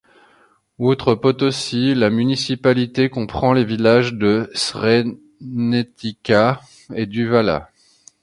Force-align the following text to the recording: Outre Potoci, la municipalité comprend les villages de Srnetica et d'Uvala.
Outre 0.79 1.13
Potoci, 1.13 1.93
la 1.93 2.09
municipalité 2.09 3.07
comprend 3.11 3.53
les 3.53 3.63
villages 3.63 4.13
de 4.15 4.49
Srnetica 4.55 6.59
et 6.95 7.05
d'Uvala. 7.05 7.69